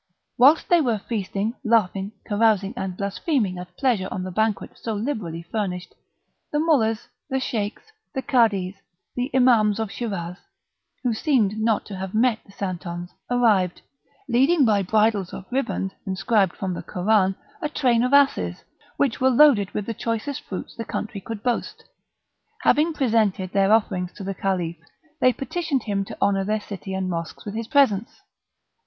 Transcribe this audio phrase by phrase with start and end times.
[0.39, 5.43] Whilst they were feasting, laughing, carousing, and blaspheming at pleasure on the banquet so liberally
[5.43, 5.93] furnished,
[6.51, 7.83] the Moullahs, the Sheiks,
[8.15, 8.73] the Cadis
[9.15, 10.37] and Imams of Schiraz
[11.03, 13.83] (who seemed not to have met the Santons) arrived,
[14.27, 18.63] leading by bridles of riband inscribed from the Koran, a train of asses,
[18.97, 21.83] which were loaded with the choicest fruits the country could boast;
[22.63, 24.77] having presented their offerings to the Caliph,
[25.19, 28.21] they petitioned him to honour their city and mosques with his presence.